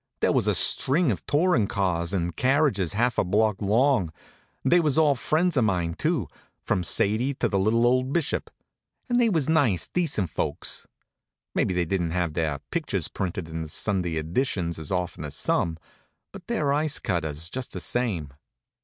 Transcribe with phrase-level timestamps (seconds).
[0.19, 4.11] There was a string of tourin' cars and carriages half a block long.
[4.65, 6.27] They was all friends of mine, too;
[6.63, 8.49] from Sadie to the little old bishop.
[9.09, 10.87] And they was nice, decent folks.
[11.53, 15.77] Maybe they don't have their pictures printed in the Sunday editions as often as some,
[16.31, 18.33] but they're ice cutters, just the same.